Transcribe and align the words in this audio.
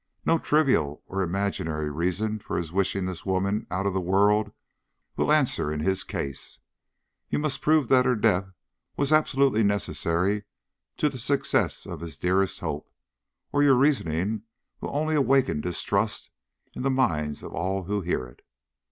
No 0.25 0.39
trivial 0.39 1.03
or 1.05 1.21
imaginary 1.21 1.91
reason 1.91 2.39
for 2.39 2.57
his 2.57 2.71
wishing 2.71 3.05
this 3.05 3.23
woman 3.23 3.67
out 3.69 3.85
of 3.85 3.93
the 3.93 4.01
world 4.01 4.51
will 5.15 5.31
answer 5.31 5.71
in 5.71 5.79
his 5.81 6.03
case. 6.03 6.57
You 7.29 7.37
must 7.37 7.61
prove 7.61 7.87
that 7.89 8.05
her 8.07 8.15
death 8.15 8.51
was 8.97 9.13
absolutely 9.13 9.61
necessary 9.61 10.45
to 10.97 11.07
the 11.07 11.19
success 11.19 11.85
of 11.85 11.99
his 11.99 12.17
dearest 12.17 12.61
hopes, 12.61 12.89
or 13.51 13.61
your 13.61 13.75
reasoning 13.75 14.41
will 14.79 14.89
only 14.91 15.13
awaken 15.13 15.61
distrust 15.61 16.31
in 16.73 16.81
the 16.81 16.89
minds 16.89 17.43
of 17.43 17.53
all 17.53 17.83
who 17.83 18.01
hear 18.01 18.25
it. 18.25 18.41